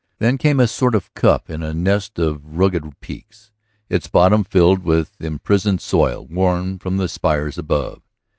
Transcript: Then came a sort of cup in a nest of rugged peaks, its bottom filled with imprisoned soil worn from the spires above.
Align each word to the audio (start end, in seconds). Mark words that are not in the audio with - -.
Then 0.17 0.39
came 0.39 0.59
a 0.59 0.65
sort 0.65 0.95
of 0.95 1.13
cup 1.13 1.47
in 1.47 1.61
a 1.61 1.75
nest 1.75 2.17
of 2.17 2.57
rugged 2.57 2.99
peaks, 3.01 3.51
its 3.87 4.07
bottom 4.07 4.43
filled 4.43 4.79
with 4.81 5.21
imprisoned 5.21 5.79
soil 5.79 6.25
worn 6.25 6.79
from 6.79 6.97
the 6.97 7.07
spires 7.07 7.59
above. 7.59 8.01